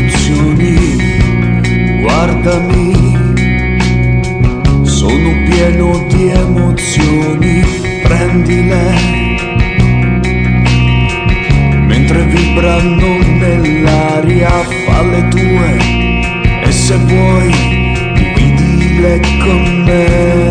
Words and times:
emozioni, 0.00 0.96
guardami, 2.00 2.92
sono 4.82 5.30
pieno 5.48 6.06
di 6.08 6.28
emozioni, 6.28 7.62
prendile, 8.02 8.94
mentre 11.86 12.22
vibrano 12.24 13.18
nell'aria, 13.38 14.50
fa 14.86 15.02
le 15.02 15.28
tue. 15.28 15.78
E 16.62 16.72
se 16.72 16.96
vuoi 16.96 17.50
guidile 18.34 19.20
con 19.42 19.82
me. 19.84 20.49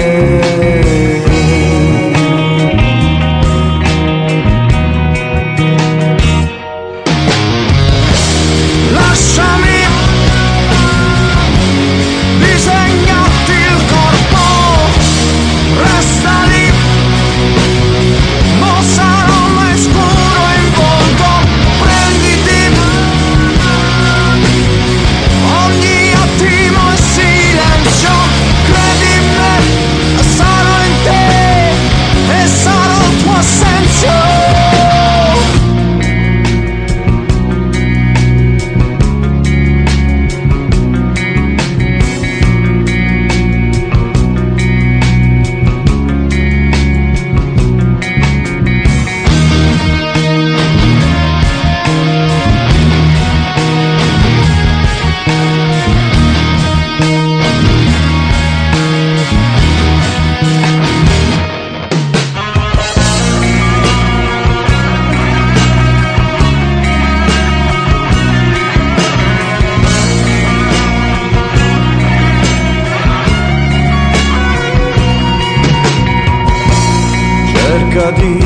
Cerca 78.00 78.12
di 78.12 78.40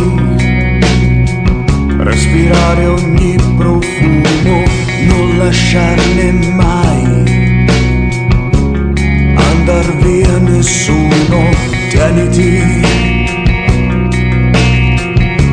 respirare 1.98 2.86
ogni 2.88 3.36
profumo, 3.56 4.64
non 5.06 5.38
lasciarne 5.38 6.31
mai 6.56 7.06
andar 9.36 9.97
via 9.97 10.38
nessuno, 10.40 11.50
tieniti 11.90 12.62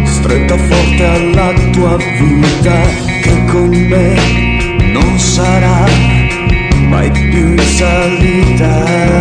stretta 0.04 0.56
forte 0.56 1.04
alla 1.04 1.52
tua 1.72 1.96
vita 1.96 2.80
che 3.22 3.44
con 3.50 3.68
me 3.68 4.14
non 4.92 5.18
sarà 5.18 5.84
mai 6.88 7.10
più 7.10 7.52
in 7.52 7.58
salita. 7.58 9.19